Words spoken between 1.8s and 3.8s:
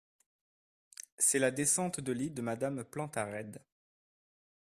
de lit de Madame Plantarède.